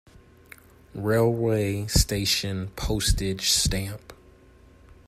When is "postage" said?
2.75-3.51